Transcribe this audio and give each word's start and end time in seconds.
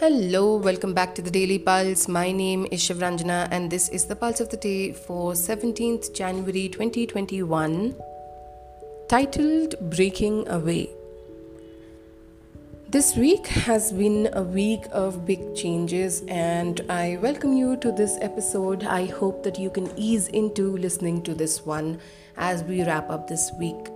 Hello, 0.00 0.54
welcome 0.54 0.94
back 0.94 1.12
to 1.16 1.22
the 1.22 1.30
Daily 1.32 1.58
Pulse. 1.58 2.06
My 2.06 2.30
name 2.30 2.68
is 2.70 2.80
Shivranjana 2.80 3.48
and 3.50 3.68
this 3.68 3.88
is 3.88 4.04
the 4.04 4.14
Pulse 4.14 4.38
of 4.38 4.48
the 4.48 4.56
Day 4.56 4.92
for 4.92 5.32
17th 5.32 6.14
January 6.14 6.68
2021, 6.68 7.96
titled 9.08 9.74
Breaking 9.90 10.46
Away. 10.46 10.88
This 12.88 13.16
week 13.16 13.48
has 13.48 13.90
been 13.92 14.28
a 14.34 14.42
week 14.42 14.84
of 14.92 15.26
big 15.26 15.56
changes, 15.56 16.22
and 16.28 16.80
I 16.88 17.18
welcome 17.20 17.54
you 17.54 17.76
to 17.78 17.90
this 17.90 18.18
episode. 18.20 18.84
I 18.84 19.06
hope 19.06 19.42
that 19.42 19.58
you 19.58 19.68
can 19.68 19.90
ease 19.98 20.28
into 20.28 20.76
listening 20.76 21.22
to 21.24 21.34
this 21.34 21.66
one 21.66 21.98
as 22.36 22.62
we 22.62 22.84
wrap 22.84 23.10
up 23.10 23.26
this 23.26 23.50
week. 23.58 23.88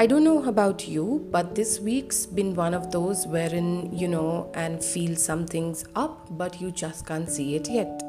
I 0.00 0.06
don't 0.06 0.24
know 0.24 0.42
about 0.48 0.88
you, 0.88 1.28
but 1.30 1.54
this 1.54 1.78
week's 1.78 2.24
been 2.24 2.54
one 2.54 2.72
of 2.72 2.90
those 2.90 3.26
wherein 3.26 3.94
you 3.94 4.08
know 4.08 4.50
and 4.54 4.82
feel 4.82 5.14
something's 5.14 5.84
up, 5.94 6.26
but 6.38 6.58
you 6.58 6.70
just 6.70 7.04
can't 7.04 7.28
see 7.28 7.54
it 7.54 7.68
yet. 7.68 8.02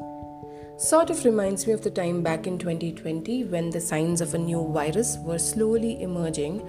Sort 0.78 1.10
of 1.10 1.22
reminds 1.26 1.66
me 1.66 1.74
of 1.74 1.82
the 1.82 1.90
time 1.90 2.22
back 2.22 2.46
in 2.46 2.56
2020 2.56 3.44
when 3.44 3.68
the 3.68 3.78
signs 3.78 4.22
of 4.22 4.32
a 4.32 4.38
new 4.38 4.72
virus 4.72 5.18
were 5.18 5.38
slowly 5.38 6.00
emerging, 6.00 6.62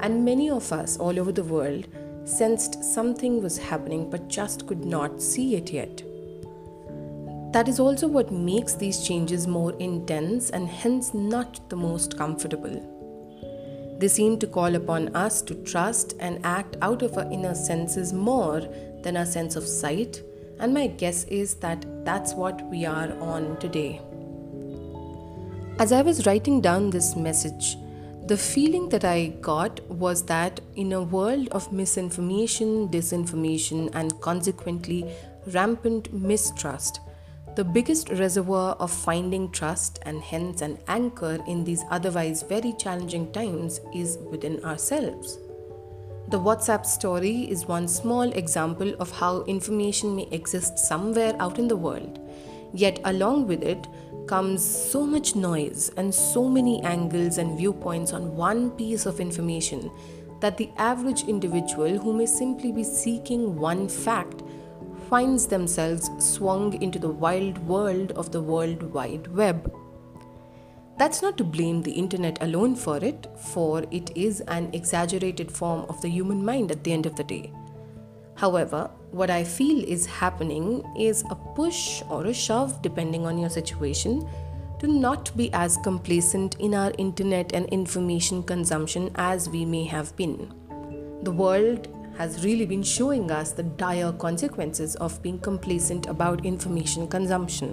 and 0.00 0.24
many 0.24 0.48
of 0.48 0.72
us 0.72 0.96
all 0.96 1.20
over 1.20 1.30
the 1.30 1.44
world 1.44 1.86
sensed 2.24 2.82
something 2.82 3.42
was 3.42 3.58
happening 3.58 4.08
but 4.08 4.28
just 4.28 4.66
could 4.66 4.86
not 4.86 5.20
see 5.20 5.56
it 5.56 5.74
yet. 5.74 6.02
That 7.52 7.68
is 7.68 7.80
also 7.80 8.08
what 8.08 8.32
makes 8.32 8.76
these 8.76 9.06
changes 9.06 9.46
more 9.46 9.74
intense 9.74 10.48
and 10.48 10.66
hence 10.66 11.12
not 11.12 11.68
the 11.68 11.76
most 11.76 12.16
comfortable. 12.16 12.89
They 14.00 14.08
seem 14.08 14.38
to 14.38 14.46
call 14.46 14.76
upon 14.76 15.14
us 15.14 15.42
to 15.42 15.54
trust 15.56 16.14
and 16.20 16.40
act 16.42 16.78
out 16.80 17.02
of 17.02 17.18
our 17.18 17.30
inner 17.30 17.54
senses 17.54 18.14
more 18.14 18.62
than 19.02 19.18
our 19.18 19.26
sense 19.26 19.56
of 19.56 19.66
sight, 19.66 20.22
and 20.58 20.72
my 20.72 20.86
guess 20.86 21.24
is 21.24 21.56
that 21.56 21.84
that's 22.02 22.32
what 22.32 22.64
we 22.70 22.86
are 22.86 23.12
on 23.20 23.58
today. 23.58 24.00
As 25.78 25.92
I 25.92 26.00
was 26.00 26.24
writing 26.24 26.62
down 26.62 26.88
this 26.88 27.14
message, 27.14 27.76
the 28.26 28.38
feeling 28.38 28.88
that 28.88 29.04
I 29.04 29.34
got 29.42 29.80
was 29.90 30.22
that 30.26 30.60
in 30.76 30.94
a 30.94 31.02
world 31.02 31.48
of 31.48 31.70
misinformation, 31.70 32.88
disinformation, 32.88 33.90
and 33.92 34.18
consequently 34.22 35.04
rampant 35.48 36.10
mistrust, 36.10 37.00
the 37.60 37.64
biggest 37.64 38.08
reservoir 38.08 38.74
of 38.80 38.90
finding 38.90 39.50
trust 39.50 39.98
and 40.06 40.22
hence 40.22 40.62
an 40.62 40.78
anchor 40.88 41.38
in 41.46 41.62
these 41.62 41.84
otherwise 41.90 42.42
very 42.42 42.72
challenging 42.78 43.30
times 43.32 43.80
is 43.94 44.16
within 44.30 44.64
ourselves. 44.64 45.36
The 46.28 46.40
WhatsApp 46.40 46.86
story 46.86 47.50
is 47.50 47.66
one 47.66 47.86
small 47.86 48.32
example 48.32 48.94
of 48.98 49.10
how 49.10 49.42
information 49.42 50.16
may 50.16 50.26
exist 50.30 50.78
somewhere 50.78 51.36
out 51.38 51.58
in 51.58 51.68
the 51.68 51.76
world, 51.76 52.18
yet, 52.72 52.98
along 53.04 53.46
with 53.46 53.62
it, 53.62 53.86
comes 54.26 54.64
so 54.64 55.04
much 55.04 55.36
noise 55.36 55.90
and 55.98 56.14
so 56.14 56.48
many 56.48 56.82
angles 56.82 57.36
and 57.36 57.58
viewpoints 57.58 58.14
on 58.14 58.34
one 58.36 58.70
piece 58.70 59.04
of 59.04 59.20
information 59.20 59.90
that 60.40 60.56
the 60.56 60.70
average 60.78 61.24
individual 61.24 61.98
who 61.98 62.14
may 62.14 62.24
simply 62.24 62.72
be 62.72 62.84
seeking 62.84 63.60
one 63.60 63.86
fact 63.86 64.42
finds 65.10 65.48
themselves 65.48 66.08
swung 66.24 66.80
into 66.80 66.96
the 67.00 67.08
wild 67.08 67.58
world 67.66 68.12
of 68.12 68.30
the 68.30 68.40
World 68.40 68.80
Wide 68.94 69.26
Web. 69.26 69.74
That's 70.98 71.20
not 71.20 71.36
to 71.38 71.44
blame 71.44 71.82
the 71.82 71.90
internet 71.90 72.40
alone 72.40 72.76
for 72.76 72.98
it, 72.98 73.26
for 73.52 73.84
it 73.90 74.16
is 74.16 74.40
an 74.42 74.70
exaggerated 74.72 75.50
form 75.50 75.84
of 75.88 76.00
the 76.00 76.08
human 76.08 76.44
mind 76.44 76.70
at 76.70 76.84
the 76.84 76.92
end 76.92 77.06
of 77.06 77.16
the 77.16 77.24
day. 77.24 77.52
However, 78.36 78.88
what 79.10 79.30
I 79.30 79.42
feel 79.42 79.82
is 79.82 80.06
happening 80.06 80.84
is 80.96 81.24
a 81.28 81.34
push 81.34 82.02
or 82.08 82.26
a 82.26 82.32
shove, 82.32 82.80
depending 82.80 83.26
on 83.26 83.36
your 83.36 83.50
situation, 83.50 84.28
to 84.78 84.86
not 84.86 85.36
be 85.36 85.52
as 85.52 85.76
complacent 85.78 86.54
in 86.60 86.72
our 86.72 86.92
internet 86.98 87.52
and 87.52 87.66
information 87.70 88.44
consumption 88.44 89.10
as 89.16 89.48
we 89.48 89.64
may 89.64 89.84
have 89.84 90.14
been. 90.16 90.54
The 91.22 91.32
world 91.32 91.88
has 92.20 92.44
really 92.44 92.66
been 92.66 92.82
showing 92.82 93.30
us 93.30 93.52
the 93.52 93.62
dire 93.62 94.12
consequences 94.12 94.94
of 94.96 95.22
being 95.22 95.38
complacent 95.38 96.06
about 96.06 96.44
information 96.44 97.08
consumption. 97.08 97.70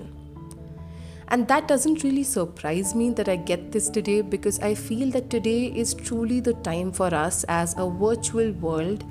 And 1.28 1.46
that 1.50 1.68
doesn't 1.68 2.02
really 2.06 2.24
surprise 2.24 2.96
me 2.96 3.10
that 3.16 3.28
I 3.28 3.36
get 3.36 3.74
this 3.74 3.90
today 3.90 4.22
because 4.22 4.62
I 4.62 4.74
feel 4.74 5.12
that 5.12 5.30
today 5.30 5.66
is 5.66 5.94
truly 5.94 6.40
the 6.40 6.54
time 6.68 6.94
for 6.94 7.14
us 7.14 7.44
as 7.50 7.76
a 7.78 7.90
virtual 7.90 8.54
world 8.54 9.04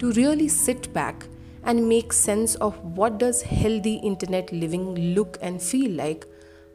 to 0.00 0.12
really 0.12 0.48
sit 0.48 0.92
back 0.92 1.26
and 1.62 1.88
make 1.88 2.12
sense 2.12 2.54
of 2.56 2.78
what 2.98 3.16
does 3.16 3.40
healthy 3.40 3.94
internet 3.94 4.52
living 4.52 5.14
look 5.14 5.38
and 5.40 5.62
feel 5.62 5.92
like, 5.92 6.26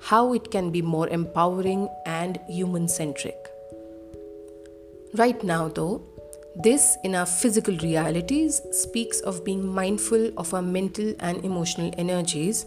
how 0.01 0.33
it 0.33 0.49
can 0.49 0.71
be 0.71 0.81
more 0.81 1.07
empowering 1.09 1.87
and 2.07 2.39
human 2.47 2.87
centric. 2.87 3.37
Right 5.13 5.43
now 5.43 5.67
though, 5.67 6.08
this, 6.59 6.97
in 7.03 7.15
our 7.15 7.25
physical 7.25 7.77
realities, 7.77 8.61
speaks 8.71 9.21
of 9.21 9.45
being 9.45 9.65
mindful 9.65 10.31
of 10.37 10.53
our 10.53 10.61
mental 10.61 11.13
and 11.19 11.43
emotional 11.45 11.93
energies 11.97 12.65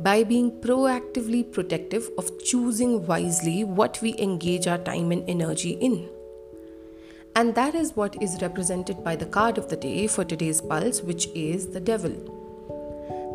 by 0.00 0.24
being 0.24 0.50
proactively 0.60 1.50
protective 1.52 2.08
of 2.18 2.30
choosing 2.44 3.06
wisely 3.06 3.64
what 3.64 4.00
we 4.02 4.16
engage 4.18 4.66
our 4.66 4.78
time 4.78 5.12
and 5.12 5.28
energy 5.28 5.70
in. 5.70 6.08
And 7.36 7.54
that 7.54 7.76
is 7.76 7.94
what 7.94 8.20
is 8.20 8.42
represented 8.42 9.04
by 9.04 9.14
the 9.14 9.26
card 9.26 9.58
of 9.58 9.68
the 9.68 9.76
day 9.76 10.08
for 10.08 10.24
today's 10.24 10.60
pulse, 10.60 11.02
which 11.02 11.28
is 11.28 11.68
the 11.68 11.80
devil. 11.80 12.10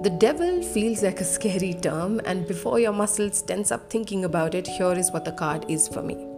The 0.04 0.10
devil 0.10 0.62
feels 0.62 1.02
like 1.02 1.22
a 1.22 1.24
scary 1.24 1.76
term, 1.76 2.20
and 2.26 2.46
before 2.46 2.78
your 2.78 2.92
muscles 2.92 3.42
tense 3.42 3.72
up 3.72 3.90
thinking 3.90 4.26
about 4.26 4.54
it, 4.54 4.68
here 4.68 4.92
is 4.92 5.12
what 5.12 5.24
the 5.24 5.32
card 5.32 5.66
is 5.70 5.88
for 5.88 6.04
me. 6.04 6.33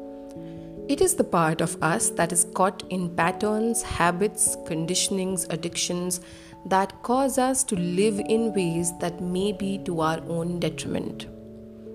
It 0.88 1.01
is 1.01 1.16
the 1.16 1.23
part 1.23 1.62
of 1.62 1.81
us 1.81 2.12
that 2.12 2.31
is 2.31 2.46
caught 2.53 2.84
in 2.91 3.16
patterns, 3.16 3.81
habits, 3.81 4.56
conditionings, 4.68 5.51
addictions 5.51 6.22
that 6.68 7.01
cause 7.01 7.40
us 7.40 7.63
to 7.63 7.75
live 7.75 8.19
in 8.19 8.53
ways 8.53 8.95
that 9.00 9.19
may 9.19 9.51
be 9.51 9.79
to 9.79 10.01
our 10.01 10.19
own 10.28 10.59
detriment. 10.59 11.25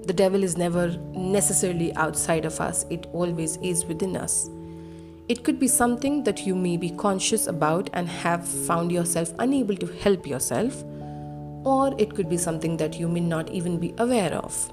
The 0.08 0.12
devil 0.12 0.42
is 0.42 0.56
never 0.56 0.88
necessarily 1.12 1.94
outside 1.94 2.44
of 2.44 2.60
us, 2.60 2.84
it 2.90 3.06
always 3.12 3.58
is 3.58 3.84
within 3.84 4.16
us. 4.16 4.50
It 5.28 5.44
could 5.44 5.60
be 5.60 5.68
something 5.68 6.24
that 6.24 6.44
you 6.44 6.56
may 6.56 6.76
be 6.76 6.90
conscious 6.90 7.46
about 7.46 7.90
and 7.92 8.08
have 8.08 8.44
found 8.48 8.90
yourself 8.90 9.32
unable 9.38 9.76
to 9.76 9.86
help 9.86 10.26
yourself, 10.26 10.82
or 11.64 11.94
it 11.96 12.16
could 12.16 12.28
be 12.28 12.36
something 12.36 12.76
that 12.78 12.98
you 12.98 13.06
may 13.06 13.20
not 13.20 13.50
even 13.50 13.78
be 13.78 13.94
aware 13.98 14.34
of. 14.34 14.72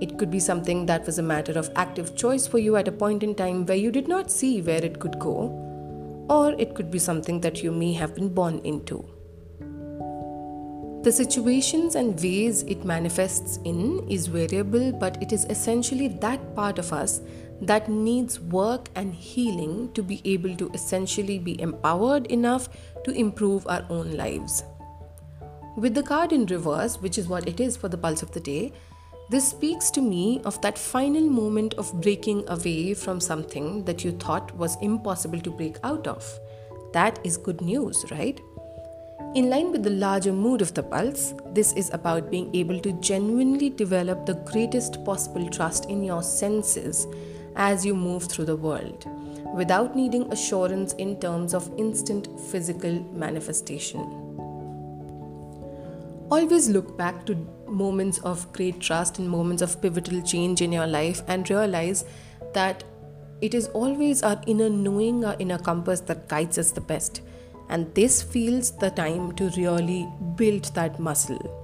It 0.00 0.16
could 0.18 0.30
be 0.30 0.40
something 0.40 0.86
that 0.86 1.04
was 1.04 1.18
a 1.18 1.22
matter 1.22 1.58
of 1.58 1.70
active 1.76 2.16
choice 2.16 2.46
for 2.46 2.58
you 2.58 2.76
at 2.76 2.88
a 2.88 2.92
point 2.92 3.22
in 3.22 3.34
time 3.34 3.66
where 3.66 3.76
you 3.76 3.90
did 3.90 4.08
not 4.08 4.30
see 4.30 4.62
where 4.62 4.82
it 4.84 4.98
could 4.98 5.18
go, 5.18 6.26
or 6.30 6.54
it 6.58 6.74
could 6.74 6.90
be 6.90 6.98
something 6.98 7.40
that 7.40 7.62
you 7.62 7.70
may 7.70 7.92
have 7.92 8.14
been 8.14 8.32
born 8.32 8.60
into. 8.60 9.04
The 11.02 11.12
situations 11.12 11.94
and 11.94 12.22
ways 12.22 12.62
it 12.64 12.84
manifests 12.84 13.58
in 13.64 14.06
is 14.08 14.26
variable, 14.26 14.92
but 14.92 15.22
it 15.22 15.32
is 15.32 15.46
essentially 15.46 16.08
that 16.08 16.54
part 16.54 16.78
of 16.78 16.92
us 16.92 17.22
that 17.62 17.88
needs 17.88 18.38
work 18.38 18.90
and 18.94 19.14
healing 19.14 19.92
to 19.94 20.02
be 20.02 20.20
able 20.24 20.54
to 20.56 20.70
essentially 20.74 21.38
be 21.38 21.60
empowered 21.60 22.26
enough 22.26 22.68
to 23.04 23.12
improve 23.12 23.66
our 23.66 23.84
own 23.88 24.14
lives. 24.16 24.62
With 25.76 25.94
the 25.94 26.02
card 26.02 26.32
in 26.32 26.44
reverse, 26.46 27.00
which 27.00 27.16
is 27.16 27.28
what 27.28 27.48
it 27.48 27.60
is 27.60 27.76
for 27.76 27.88
the 27.88 27.96
pulse 27.96 28.22
of 28.22 28.32
the 28.32 28.40
day, 28.40 28.72
this 29.30 29.48
speaks 29.48 29.92
to 29.92 30.02
me 30.02 30.40
of 30.44 30.60
that 30.60 30.76
final 30.76 31.22
moment 31.22 31.74
of 31.74 32.00
breaking 32.00 32.42
away 32.48 32.94
from 32.94 33.20
something 33.20 33.84
that 33.84 34.02
you 34.04 34.10
thought 34.10 34.52
was 34.56 34.76
impossible 34.82 35.40
to 35.40 35.52
break 35.52 35.76
out 35.84 36.08
of. 36.08 36.24
That 36.92 37.20
is 37.22 37.36
good 37.36 37.60
news, 37.60 38.04
right? 38.10 38.40
In 39.36 39.48
line 39.48 39.70
with 39.70 39.84
the 39.84 39.90
larger 39.90 40.32
mood 40.32 40.60
of 40.60 40.74
the 40.74 40.82
pulse, 40.82 41.32
this 41.52 41.72
is 41.74 41.90
about 41.90 42.28
being 42.28 42.52
able 42.56 42.80
to 42.80 42.90
genuinely 42.94 43.70
develop 43.70 44.26
the 44.26 44.34
greatest 44.34 45.04
possible 45.04 45.48
trust 45.48 45.84
in 45.84 46.02
your 46.02 46.24
senses 46.24 47.06
as 47.54 47.86
you 47.86 47.94
move 47.94 48.24
through 48.24 48.46
the 48.46 48.56
world, 48.56 49.06
without 49.54 49.94
needing 49.94 50.24
assurance 50.32 50.94
in 50.94 51.20
terms 51.20 51.54
of 51.54 51.70
instant 51.78 52.26
physical 52.50 53.00
manifestation. 53.12 54.00
Always 56.32 56.68
look 56.68 56.98
back 56.98 57.24
to 57.26 57.34
moments 57.70 58.18
of 58.18 58.52
great 58.52 58.80
trust 58.80 59.18
and 59.18 59.28
moments 59.28 59.62
of 59.62 59.80
pivotal 59.80 60.20
change 60.22 60.60
in 60.60 60.72
your 60.72 60.86
life 60.86 61.22
and 61.28 61.48
realize 61.48 62.04
that 62.52 62.84
it 63.40 63.54
is 63.54 63.68
always 63.68 64.22
our 64.22 64.40
inner 64.46 64.68
knowing, 64.68 65.24
our 65.24 65.36
inner 65.38 65.58
compass 65.58 66.00
that 66.00 66.28
guides 66.28 66.58
us 66.58 66.72
the 66.72 66.80
best. 66.80 67.22
And 67.68 67.94
this 67.94 68.22
feels 68.22 68.72
the 68.72 68.90
time 68.90 69.32
to 69.36 69.50
really 69.56 70.08
build 70.36 70.64
that 70.74 70.98
muscle. 70.98 71.56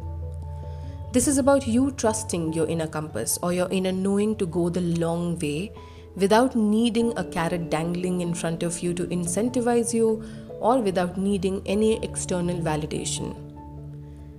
This 1.12 1.29
is 1.29 1.38
about 1.38 1.67
you 1.67 1.93
trusting 1.93 2.53
your 2.53 2.67
inner 2.67 2.87
compass 2.87 3.38
or 3.43 3.53
your 3.53 3.69
inner 3.70 3.93
knowing 3.93 4.37
to 4.37 4.47
go 4.47 4.69
the 4.69 4.81
long 4.81 5.38
way 5.38 5.73
without 6.14 6.56
needing 6.56 7.17
a 7.17 7.25
carrot 7.25 7.70
dangling 7.70 8.20
in 8.20 8.35
front 8.35 8.62
of 8.62 8.81
you 8.81 8.94
to 8.94 9.06
incentivize 9.06 9.93
you 9.93 10.23
or 10.61 10.81
without 10.81 11.19
needing 11.19 11.62
any 11.67 12.03
external 12.03 12.56
validation. 12.56 13.45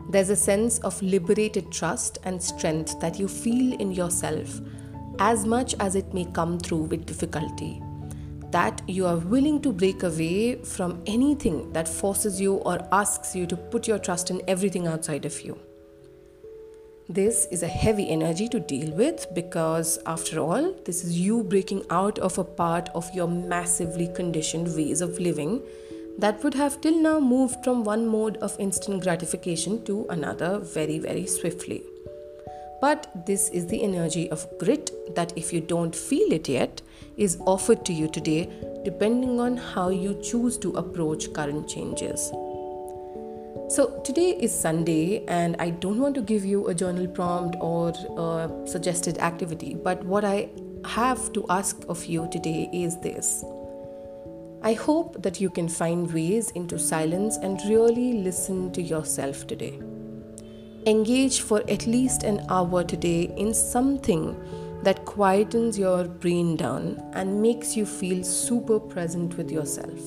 There's 0.09 0.29
a 0.29 0.37
sense 0.37 0.79
of 0.79 1.01
liberated 1.01 1.69
trust 1.69 2.19
and 2.23 2.41
strength 2.41 2.97
that 3.01 3.19
you 3.19 3.27
feel 3.27 3.73
in 3.79 3.91
yourself, 3.91 4.61
as 5.19 5.45
much 5.45 5.75
as 5.81 5.95
it 5.95 6.13
may 6.13 6.23
come 6.25 6.59
through 6.59 6.83
with 6.83 7.05
difficulty. 7.05 7.81
That 8.51 8.81
you 8.87 9.05
are 9.05 9.17
willing 9.17 9.61
to 9.63 9.73
break 9.73 10.03
away 10.03 10.63
from 10.63 11.03
anything 11.05 11.73
that 11.73 11.89
forces 11.89 12.39
you 12.39 12.55
or 12.55 12.79
asks 12.93 13.35
you 13.35 13.45
to 13.47 13.57
put 13.57 13.85
your 13.85 13.99
trust 13.99 14.29
in 14.29 14.41
everything 14.47 14.87
outside 14.87 15.25
of 15.25 15.41
you. 15.41 15.59
This 17.09 17.45
is 17.51 17.63
a 17.63 17.67
heavy 17.67 18.09
energy 18.09 18.47
to 18.49 18.61
deal 18.61 18.93
with 18.93 19.27
because, 19.33 19.99
after 20.05 20.39
all, 20.39 20.73
this 20.85 21.03
is 21.03 21.19
you 21.19 21.43
breaking 21.43 21.83
out 21.89 22.17
of 22.19 22.37
a 22.37 22.43
part 22.45 22.87
of 22.95 23.13
your 23.13 23.27
massively 23.27 24.07
conditioned 24.13 24.73
ways 24.73 25.01
of 25.01 25.19
living 25.19 25.61
that 26.17 26.43
would 26.43 26.53
have 26.55 26.81
till 26.81 26.99
now 26.99 27.19
moved 27.19 27.63
from 27.63 27.83
one 27.83 28.07
mode 28.07 28.37
of 28.37 28.59
instant 28.59 29.03
gratification 29.03 29.83
to 29.85 30.05
another 30.09 30.59
very, 30.59 30.99
very 30.99 31.27
swiftly. 31.27 31.83
But 32.81 33.25
this 33.25 33.49
is 33.49 33.67
the 33.67 33.83
energy 33.83 34.29
of 34.29 34.45
grit 34.59 34.91
that, 35.15 35.33
if 35.35 35.51
you 35.51 35.61
don't 35.61 35.95
feel 35.95 36.31
it 36.31 36.47
yet, 36.47 36.81
is 37.17 37.37
offered 37.45 37.83
to 37.85 37.93
you 37.93 38.07
today, 38.07 38.49
depending 38.83 39.39
on 39.39 39.57
how 39.57 39.89
you 39.89 40.19
choose 40.21 40.57
to 40.59 40.71
approach 40.73 41.33
current 41.33 41.67
changes. 41.67 42.31
So, 43.69 43.99
today 44.05 44.37
is 44.39 44.57
Sunday, 44.57 45.25
and 45.25 45.55
I 45.59 45.71
don't 45.71 45.99
want 45.99 46.15
to 46.15 46.21
give 46.21 46.45
you 46.45 46.67
a 46.67 46.73
journal 46.73 47.07
prompt 47.07 47.57
or 47.59 47.89
a 47.89 48.67
suggested 48.67 49.17
activity, 49.17 49.75
but 49.75 50.03
what 50.05 50.23
I 50.23 50.49
have 50.85 51.33
to 51.33 51.45
ask 51.49 51.83
of 51.89 52.05
you 52.05 52.29
today 52.31 52.69
is 52.71 52.97
this. 53.01 53.43
I 54.63 54.73
hope 54.73 55.21
that 55.21 55.39
you 55.39 55.49
can 55.49 55.69
find 55.69 56.11
ways 56.11 56.51
into 56.51 56.79
silence 56.79 57.37
and 57.37 57.59
really 57.69 58.13
listen 58.13 58.71
to 58.71 58.81
yourself 58.81 59.45
today. 59.45 59.79
Engage 60.85 61.41
for 61.41 61.61
at 61.69 61.85
least 61.85 62.23
an 62.23 62.45
hour 62.49 62.83
today 62.83 63.33
in 63.37 63.53
something 63.53 64.35
that 64.83 65.05
quietens 65.05 65.77
your 65.77 66.05
brain 66.05 66.55
down 66.55 67.03
and 67.13 67.41
makes 67.41 67.75
you 67.75 67.85
feel 67.85 68.23
super 68.23 68.79
present 68.79 69.37
with 69.37 69.51
yourself. 69.51 69.99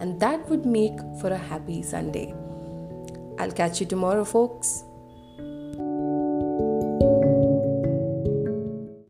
And 0.00 0.20
that 0.20 0.48
would 0.48 0.64
make 0.64 0.98
for 1.20 1.28
a 1.28 1.38
happy 1.38 1.82
Sunday. 1.82 2.34
I'll 3.38 3.52
catch 3.52 3.80
you 3.80 3.86
tomorrow, 3.86 4.24
folks. 4.24 4.84